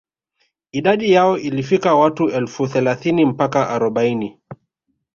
[0.71, 4.39] Idadi yao ilifikia watu elfu thelathini mpaka arobaini